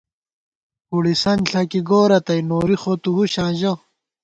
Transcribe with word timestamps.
پُڑِسن 0.87 1.39
ݪَکی 1.49 1.79
گورہ 1.89 2.19
تئ، 2.25 2.41
نوری 2.49 2.77
خو 2.81 2.93
تُو 3.01 3.09
ہُشاں 3.17 3.51
ژَہ 3.59 3.71